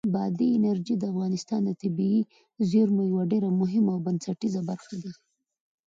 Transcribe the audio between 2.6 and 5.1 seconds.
زیرمو یوه ډېره مهمه او بنسټیزه برخه